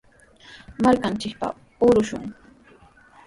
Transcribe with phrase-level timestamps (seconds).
[0.83, 1.55] Markanchikpaq
[1.85, 2.23] arushun.